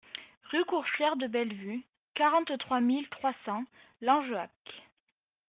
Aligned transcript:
Rue 0.49 0.65
Coursière 0.65 1.15
de 1.15 1.27
Bellevue, 1.27 1.83
quarante-trois 2.15 2.81
mille 2.81 3.07
trois 3.09 3.35
cents 3.45 3.63
Langeac 4.01 4.49